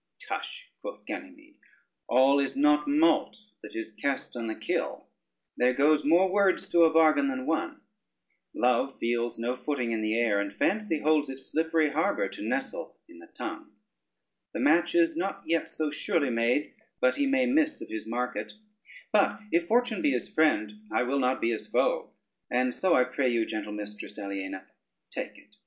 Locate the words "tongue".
13.27-13.73